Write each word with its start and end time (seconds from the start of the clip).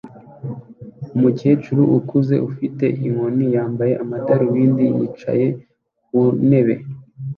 Umukecuru 1.15 1.83
ukuze 1.97 2.35
ufite 2.49 2.85
inkoni 3.05 3.45
yambaye 3.55 3.93
amadarubindi 4.03 4.85
yicaye 4.95 5.47
ku 6.07 6.21
ntebe 6.47 6.75